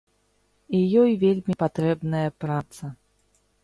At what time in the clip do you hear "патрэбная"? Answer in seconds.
1.63-2.27